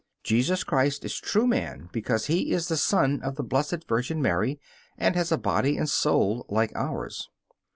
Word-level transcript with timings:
Jesus 0.23 0.63
Christ 0.63 1.05
is 1.05 1.15
true 1.19 1.45
man 1.45 1.87
because 1.91 2.25
He 2.25 2.53
is 2.53 2.69
the 2.69 2.75
Son 2.75 3.21
of 3.21 3.35
the 3.35 3.43
Blessed 3.43 3.87
Virgin 3.87 4.19
Mary 4.19 4.59
and 4.97 5.15
has 5.15 5.31
a 5.31 5.37
body 5.37 5.77
and 5.77 5.87
soul 5.87 6.43
like 6.49 6.71
ours. 6.75 7.29